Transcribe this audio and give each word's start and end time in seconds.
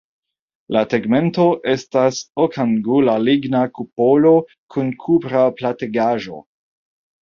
La 0.75 0.81
tegmento 0.93 1.45
estas 1.75 2.23
okangula 2.47 3.17
ligna 3.29 3.63
kupolo 3.79 4.35
kun 4.51 4.93
kupra 5.07 5.49
plattegaĵo. 5.63 6.47